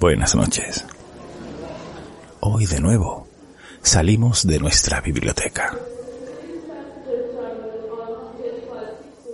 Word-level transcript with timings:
Buenas 0.00 0.34
noches. 0.34 0.86
Hoy 2.40 2.64
de 2.64 2.80
nuevo 2.80 3.28
salimos 3.82 4.46
de 4.46 4.58
nuestra 4.58 5.02
biblioteca. 5.02 5.76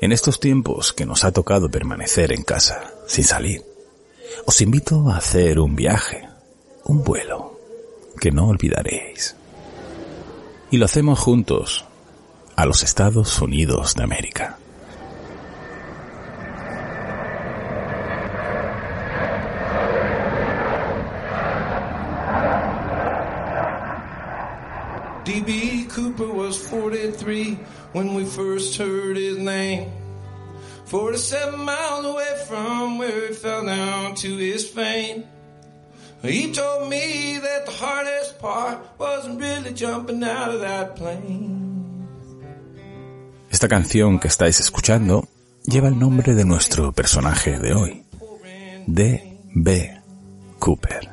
En 0.00 0.10
estos 0.10 0.40
tiempos 0.40 0.92
que 0.92 1.06
nos 1.06 1.22
ha 1.22 1.30
tocado 1.30 1.70
permanecer 1.70 2.32
en 2.32 2.42
casa 2.42 2.92
sin 3.06 3.22
salir, 3.22 3.64
os 4.44 4.60
invito 4.60 5.08
a 5.08 5.18
hacer 5.18 5.60
un 5.60 5.76
viaje, 5.76 6.28
un 6.82 7.04
vuelo, 7.04 7.60
que 8.20 8.32
no 8.32 8.48
olvidaréis. 8.48 9.36
Y 10.72 10.78
lo 10.78 10.86
hacemos 10.86 11.20
juntos 11.20 11.84
a 12.56 12.66
los 12.66 12.82
Estados 12.82 13.40
Unidos 13.40 13.94
de 13.94 14.02
América. 14.02 14.58
D.B. 25.36 25.84
Cooper 25.90 26.32
was 26.32 26.56
43 26.56 27.58
when 27.92 28.14
we 28.14 28.24
first 28.24 28.78
heard 28.78 29.18
his 29.18 29.36
name. 29.36 29.90
47 30.86 31.60
miles 31.60 32.06
away 32.06 32.44
from 32.48 32.96
where 32.96 33.28
he 33.28 33.34
fell 33.34 33.66
down 33.66 34.14
to 34.14 34.36
his 34.38 34.66
fame. 34.66 35.24
He 36.22 36.52
told 36.52 36.88
me 36.88 37.36
that 37.36 37.66
the 37.66 37.72
hardest 37.72 38.38
part 38.38 38.78
wasn't 38.98 39.38
really 39.38 39.74
jumping 39.74 40.24
out 40.24 40.54
of 40.54 40.60
that 40.62 40.96
plane. 40.96 42.08
Esta 43.50 43.68
canción 43.68 44.18
que 44.18 44.28
estáis 44.28 44.58
escuchando 44.60 45.28
lleva 45.66 45.88
el 45.88 45.98
nombre 45.98 46.34
de 46.34 46.46
nuestro 46.46 46.92
personaje 46.92 47.58
de 47.58 47.74
hoy, 47.74 48.04
D.B. 48.86 50.00
Cooper. 50.58 51.10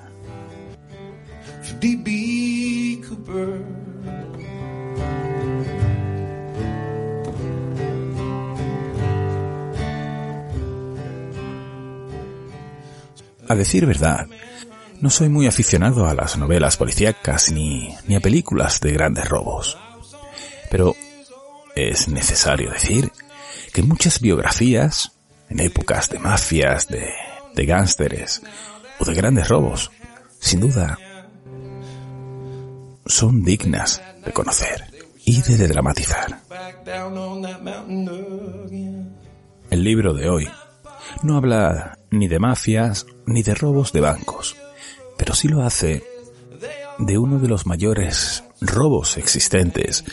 D.B. 1.81 3.01
Cooper. 3.05 3.82
A 13.47 13.55
decir 13.55 13.85
verdad, 13.85 14.27
no 15.01 15.09
soy 15.09 15.29
muy 15.29 15.47
aficionado 15.47 16.07
a 16.07 16.13
las 16.13 16.37
novelas 16.37 16.77
policíacas 16.77 17.51
ni, 17.51 17.93
ni 18.07 18.15
a 18.15 18.19
películas 18.19 18.79
de 18.79 18.93
grandes 18.93 19.27
robos. 19.27 19.77
Pero 20.71 20.95
es 21.75 22.07
necesario 22.07 22.71
decir 22.71 23.11
que 23.73 23.83
muchas 23.83 24.19
biografías, 24.21 25.11
en 25.49 25.59
épocas 25.59 26.09
de 26.09 26.19
mafias, 26.19 26.87
de, 26.87 27.09
de 27.53 27.65
gánsteres 27.65 28.41
o 28.99 29.05
de 29.05 29.13
grandes 29.13 29.47
robos, 29.49 29.91
sin 30.39 30.61
duda, 30.61 30.97
son 33.05 33.43
dignas 33.43 34.01
de 34.25 34.31
conocer 34.31 34.85
y 35.25 35.41
de 35.41 35.67
dramatizar. 35.67 36.39
El 39.69 39.83
libro 39.83 40.13
de 40.13 40.29
hoy 40.29 40.49
no 41.23 41.37
habla 41.37 41.97
ni 42.13 42.27
de 42.27 42.39
mafias 42.39 43.07
ni 43.25 43.41
de 43.41 43.55
robos 43.55 43.91
de 43.91 44.01
bancos, 44.01 44.55
pero 45.17 45.33
sí 45.33 45.47
lo 45.47 45.63
hace 45.63 46.03
de 46.99 47.17
uno 47.17 47.39
de 47.39 47.47
los 47.47 47.65
mayores 47.65 48.43
robos 48.61 49.17
existentes, 49.17 50.05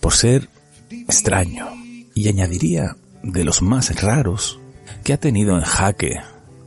por 0.00 0.12
ser 0.12 0.48
extraño, 0.90 1.66
y 2.14 2.28
añadiría 2.28 2.96
de 3.22 3.44
los 3.44 3.62
más 3.62 4.02
raros 4.02 4.60
que 5.02 5.14
ha 5.14 5.16
tenido 5.16 5.56
en 5.56 5.62
jaque 5.62 6.20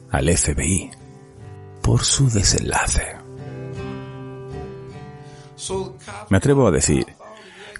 al 0.09 0.35
FBI 0.35 0.89
por 1.83 2.03
su 2.03 2.29
desenlace. 2.29 3.03
Me 6.29 6.37
atrevo 6.37 6.67
a 6.67 6.71
decir 6.71 7.05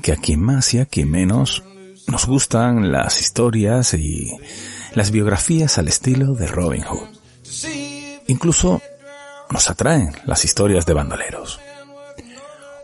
que 0.01 0.11
a 0.11 0.17
quien 0.17 0.41
más 0.41 0.73
y 0.75 0.79
a 0.79 0.85
quien 0.85 1.09
menos 1.09 1.63
nos 2.07 2.27
gustan 2.27 2.91
las 2.91 3.19
historias 3.19 3.95
y 3.95 4.31
las 4.95 5.11
biografías 5.11 5.77
al 5.77 5.87
estilo 5.87 6.33
de 6.33 6.47
Robin 6.47 6.83
Hood. 6.83 7.09
Incluso 8.27 8.81
nos 9.51 9.69
atraen 9.69 10.15
las 10.25 10.45
historias 10.45 10.85
de 10.85 10.93
bandoleros. 10.93 11.59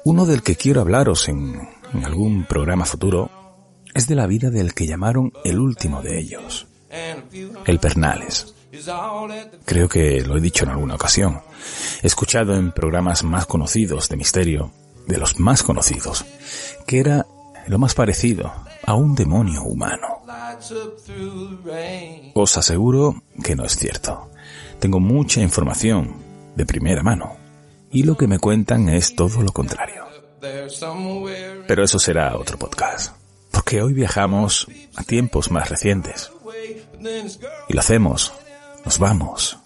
Uno 0.03 0.25
del 0.25 0.43
que 0.43 0.55
quiero 0.55 0.81
hablaros 0.81 1.29
en, 1.29 1.69
en 1.93 2.05
algún 2.05 2.45
programa 2.45 2.85
futuro 2.85 3.31
es 3.93 4.07
de 4.07 4.15
la 4.15 4.27
vida 4.27 4.49
del 4.49 4.73
que 4.73 4.87
llamaron 4.87 5.31
el 5.43 5.59
último 5.59 6.01
de 6.01 6.19
ellos, 6.19 6.67
el 7.65 7.79
Pernales. 7.79 8.53
Creo 9.65 9.87
que 9.89 10.21
lo 10.21 10.37
he 10.37 10.41
dicho 10.41 10.65
en 10.65 10.71
alguna 10.71 10.95
ocasión. 10.95 11.41
He 12.01 12.07
escuchado 12.07 12.55
en 12.55 12.71
programas 12.71 13.23
más 13.23 13.45
conocidos 13.45 14.09
de 14.09 14.17
misterio, 14.17 14.71
de 15.07 15.17
los 15.17 15.39
más 15.39 15.63
conocidos, 15.63 16.25
que 16.85 16.99
era 16.99 17.25
lo 17.67 17.79
más 17.79 17.93
parecido 17.93 18.51
a 18.85 18.95
un 18.95 19.15
demonio 19.15 19.63
humano. 19.63 20.20
Os 22.35 22.57
aseguro 22.57 23.23
que 23.43 23.55
no 23.55 23.65
es 23.65 23.75
cierto. 23.75 24.29
Tengo 24.79 24.99
mucha 24.99 25.41
información 25.41 26.15
de 26.55 26.65
primera 26.65 27.03
mano 27.03 27.37
y 27.91 28.03
lo 28.03 28.15
que 28.15 28.27
me 28.27 28.39
cuentan 28.39 28.89
es 28.89 29.15
todo 29.15 29.41
lo 29.41 29.51
contrario. 29.51 30.05
Pero 31.67 31.83
eso 31.83 31.99
será 31.99 32.35
otro 32.35 32.57
podcast, 32.57 33.15
porque 33.51 33.81
hoy 33.81 33.93
viajamos 33.93 34.67
a 34.95 35.03
tiempos 35.03 35.51
más 35.51 35.69
recientes 35.69 36.31
y 37.67 37.73
lo 37.73 37.79
hacemos, 37.79 38.33
nos 38.85 38.99
vamos 38.99 39.57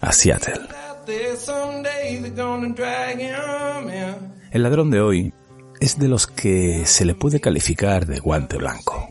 a 0.00 0.12
Seattle. 0.12 0.68
El 4.50 4.62
ladrón 4.62 4.90
de 4.90 5.00
hoy 5.00 5.32
es 5.80 5.98
de 5.98 6.08
los 6.08 6.26
que 6.26 6.84
se 6.86 7.04
le 7.04 7.14
puede 7.14 7.40
calificar 7.40 8.06
de 8.06 8.20
guante 8.20 8.56
blanco. 8.56 9.08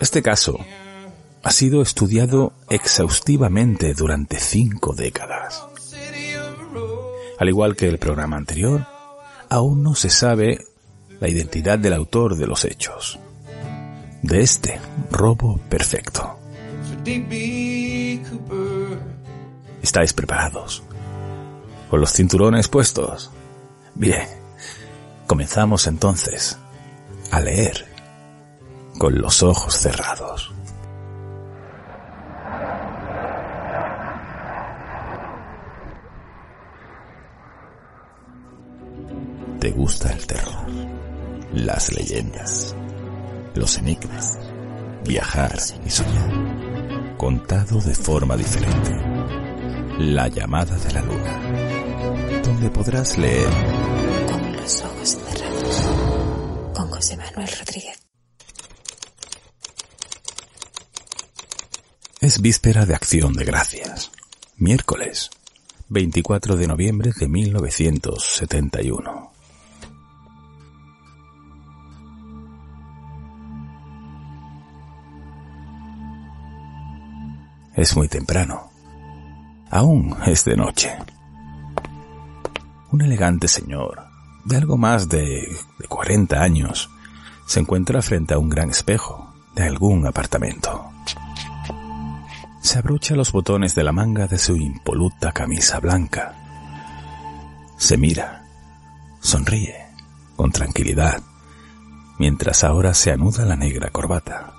Este 0.00 0.22
caso 0.22 0.58
ha 1.42 1.50
sido 1.52 1.82
estudiado 1.82 2.52
exhaustivamente 2.68 3.94
durante 3.94 4.38
cinco 4.38 4.94
décadas. 4.94 5.64
Al 7.38 7.48
igual 7.48 7.76
que 7.76 7.86
el 7.86 7.98
programa 7.98 8.36
anterior, 8.36 8.86
aún 9.48 9.82
no 9.82 9.94
se 9.94 10.10
sabe 10.10 10.64
la 11.20 11.28
identidad 11.28 11.78
del 11.78 11.92
autor 11.92 12.36
de 12.36 12.46
los 12.46 12.64
hechos. 12.64 13.18
De 14.22 14.40
este 14.40 14.80
robo 15.10 15.58
perfecto. 15.68 16.38
¿Estáis 19.82 20.12
preparados? 20.12 20.82
¿Con 21.88 22.00
los 22.00 22.12
cinturones 22.12 22.66
puestos? 22.68 23.30
Bien, 23.94 24.26
comenzamos 25.26 25.86
entonces 25.86 26.58
a 27.30 27.40
leer 27.40 27.86
con 28.98 29.18
los 29.20 29.42
ojos 29.42 29.74
cerrados. 29.74 30.52
¿Te 39.60 39.70
gusta 39.72 40.12
el 40.12 40.26
terror? 40.26 40.66
Las 41.52 41.92
leyendas, 41.92 42.74
los 43.54 43.78
enigmas, 43.78 44.38
viajar 45.04 45.56
y 45.84 45.90
soñar, 45.90 47.16
contado 47.16 47.80
de 47.80 47.94
forma 47.94 48.36
diferente. 48.36 48.94
La 49.98 50.28
llamada 50.28 50.76
de 50.76 50.92
la 50.92 51.02
luna, 51.02 52.42
donde 52.42 52.70
podrás 52.70 53.18
leer 53.18 53.85
José 56.96 57.16
Manuel 57.18 57.50
Rodríguez. 57.58 57.98
Es 62.22 62.40
víspera 62.40 62.86
de 62.86 62.94
Acción 62.94 63.34
de 63.34 63.44
Gracias, 63.44 64.10
miércoles 64.56 65.28
24 65.90 66.56
de 66.56 66.66
noviembre 66.66 67.12
de 67.14 67.28
1971. 67.28 69.32
Es 77.74 77.94
muy 77.94 78.08
temprano. 78.08 78.70
Aún 79.70 80.16
es 80.26 80.46
de 80.46 80.56
noche. 80.56 80.96
Un 82.90 83.02
elegante 83.02 83.48
señor, 83.48 84.15
de 84.46 84.56
algo 84.56 84.76
más 84.76 85.08
de, 85.08 85.56
de 85.78 85.88
40 85.88 86.40
años, 86.40 86.88
se 87.46 87.60
encuentra 87.60 88.00
frente 88.00 88.34
a 88.34 88.38
un 88.38 88.48
gran 88.48 88.70
espejo 88.70 89.34
de 89.54 89.64
algún 89.64 90.06
apartamento. 90.06 90.90
Se 92.60 92.78
abrocha 92.78 93.16
los 93.16 93.32
botones 93.32 93.74
de 93.74 93.82
la 93.82 93.92
manga 93.92 94.26
de 94.28 94.38
su 94.38 94.56
impoluta 94.56 95.32
camisa 95.32 95.80
blanca. 95.80 96.34
Se 97.76 97.96
mira, 97.96 98.44
sonríe, 99.20 99.86
con 100.36 100.52
tranquilidad, 100.52 101.22
mientras 102.18 102.62
ahora 102.62 102.94
se 102.94 103.10
anuda 103.10 103.44
la 103.44 103.56
negra 103.56 103.90
corbata. 103.90 104.54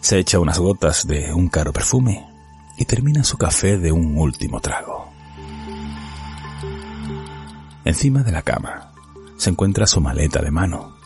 Se 0.00 0.18
echa 0.18 0.40
unas 0.40 0.58
gotas 0.58 1.06
de 1.06 1.32
un 1.32 1.48
caro 1.48 1.72
perfume 1.72 2.26
y 2.76 2.86
termina 2.86 3.22
su 3.22 3.36
café 3.36 3.78
de 3.78 3.92
un 3.92 4.18
último 4.18 4.60
trago. 4.60 5.09
Encima 7.84 8.22
de 8.22 8.32
la 8.32 8.42
cama 8.42 8.92
se 9.36 9.50
encuentra 9.50 9.86
su 9.86 10.00
maleta 10.00 10.42
de 10.42 10.50
mano. 10.50 10.96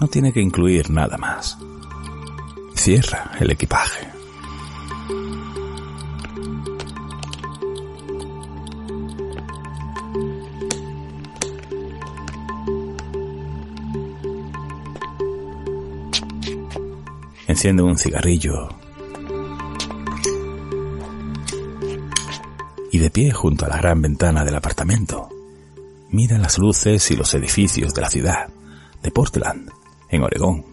No 0.00 0.08
tiene 0.08 0.32
que 0.32 0.40
incluir 0.40 0.90
nada 0.90 1.16
más. 1.18 1.58
Cierra 2.74 3.32
el 3.38 3.50
equipaje. 3.50 4.08
Enciende 17.46 17.82
un 17.82 17.96
cigarrillo 17.96 18.68
y 22.90 22.98
de 22.98 23.10
pie 23.10 23.30
junto 23.30 23.66
a 23.66 23.68
la 23.68 23.76
gran 23.76 24.00
ventana 24.00 24.44
del 24.44 24.54
apartamento, 24.54 25.28
mira 26.10 26.38
las 26.38 26.58
luces 26.58 27.10
y 27.10 27.16
los 27.16 27.34
edificios 27.34 27.94
de 27.94 28.00
la 28.00 28.10
ciudad 28.10 28.48
de 29.02 29.10
Portland, 29.10 29.70
en 30.08 30.22
Oregón, 30.22 30.64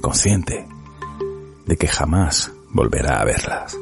consciente 0.00 0.66
de 1.66 1.76
que 1.76 1.88
jamás 1.88 2.52
volverá 2.70 3.20
a 3.20 3.24
verlas. 3.24 3.76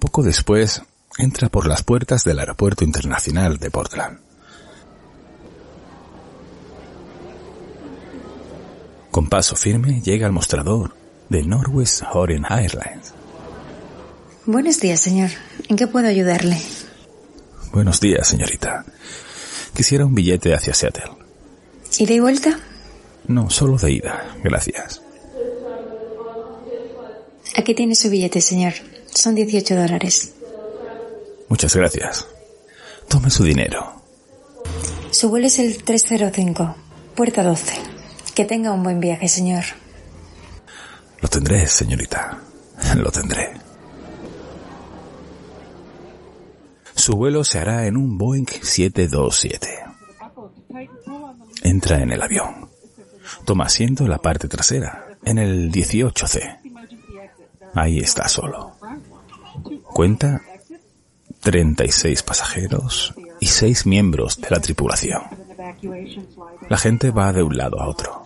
Poco 0.00 0.22
después, 0.24 0.82
entra 1.16 1.48
por 1.48 1.66
las 1.66 1.82
puertas 1.82 2.24
del 2.24 2.38
Aeropuerto 2.38 2.84
Internacional 2.84 3.56
de 3.58 3.70
Portland. 3.70 4.31
Con 9.12 9.28
paso 9.28 9.56
firme 9.56 10.00
llega 10.00 10.26
al 10.26 10.32
mostrador 10.32 10.94
de 11.28 11.42
Northwest 11.42 12.02
Horn 12.10 12.46
Airlines. 12.48 13.12
Buenos 14.46 14.80
días, 14.80 15.00
señor. 15.00 15.28
¿En 15.68 15.76
qué 15.76 15.86
puedo 15.86 16.08
ayudarle? 16.08 16.56
Buenos 17.72 18.00
días, 18.00 18.26
señorita. 18.26 18.86
Quisiera 19.76 20.06
un 20.06 20.14
billete 20.14 20.54
hacia 20.54 20.72
Seattle. 20.72 21.12
¿Ida 21.98 22.14
y 22.14 22.20
vuelta? 22.20 22.58
No, 23.28 23.50
solo 23.50 23.76
de 23.76 23.92
ida, 23.92 24.34
gracias. 24.42 25.02
Aquí 27.54 27.74
tiene 27.74 27.94
su 27.94 28.08
billete, 28.08 28.40
señor. 28.40 28.72
Son 29.14 29.34
18 29.34 29.76
dólares. 29.76 30.32
Muchas 31.50 31.76
gracias. 31.76 32.26
Tome 33.08 33.28
su 33.28 33.44
dinero. 33.44 33.92
Su 35.10 35.28
vuelo 35.28 35.48
es 35.48 35.58
el 35.58 35.84
305, 35.84 36.74
puerta 37.14 37.42
12. 37.42 37.91
Que 38.34 38.44
tenga 38.44 38.72
un 38.72 38.82
buen 38.82 39.00
viaje, 39.00 39.28
señor. 39.28 39.64
Lo 41.20 41.28
tendré, 41.28 41.66
señorita. 41.66 42.38
Lo 42.96 43.10
tendré. 43.10 43.52
Su 46.94 47.14
vuelo 47.14 47.44
se 47.44 47.58
hará 47.58 47.86
en 47.86 47.96
un 47.96 48.16
Boeing 48.16 48.46
727. 48.46 49.68
Entra 51.62 52.00
en 52.00 52.12
el 52.12 52.22
avión. 52.22 52.68
Toma 53.44 53.64
asiento 53.64 54.04
en 54.04 54.10
la 54.10 54.18
parte 54.18 54.48
trasera, 54.48 55.16
en 55.24 55.38
el 55.38 55.70
18C. 55.70 56.58
Ahí 57.74 57.98
está 57.98 58.28
solo. 58.28 58.76
Cuenta 59.92 60.42
36 61.40 62.22
pasajeros 62.22 63.14
y 63.40 63.46
6 63.46 63.86
miembros 63.86 64.40
de 64.40 64.50
la 64.50 64.60
tripulación. 64.60 65.22
La 66.68 66.78
gente 66.78 67.10
va 67.10 67.32
de 67.32 67.42
un 67.42 67.56
lado 67.56 67.80
a 67.80 67.88
otro. 67.88 68.21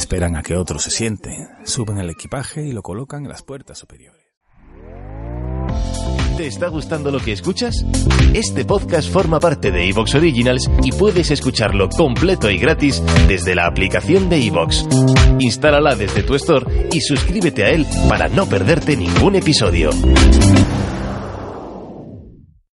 Esperan 0.00 0.34
a 0.34 0.42
que 0.42 0.56
otros 0.56 0.84
se 0.84 0.90
sienten, 0.90 1.46
suben 1.64 1.98
el 1.98 2.08
equipaje 2.08 2.66
y 2.66 2.72
lo 2.72 2.80
colocan 2.80 3.24
en 3.24 3.28
las 3.28 3.42
puertas 3.42 3.76
superiores. 3.76 4.22
¿Te 6.38 6.46
está 6.46 6.68
gustando 6.68 7.10
lo 7.10 7.20
que 7.20 7.32
escuchas? 7.32 7.84
Este 8.32 8.64
podcast 8.64 9.12
forma 9.12 9.38
parte 9.38 9.70
de 9.70 9.90
Evox 9.90 10.14
Originals 10.14 10.70
y 10.82 10.92
puedes 10.92 11.30
escucharlo 11.30 11.90
completo 11.90 12.48
y 12.50 12.56
gratis 12.56 13.02
desde 13.28 13.54
la 13.54 13.66
aplicación 13.66 14.30
de 14.30 14.42
Evox. 14.46 14.86
Instálala 15.38 15.94
desde 15.94 16.22
tu 16.22 16.34
store 16.34 16.88
y 16.90 17.02
suscríbete 17.02 17.64
a 17.64 17.68
él 17.68 17.86
para 18.08 18.28
no 18.28 18.46
perderte 18.46 18.96
ningún 18.96 19.34
episodio. 19.34 19.90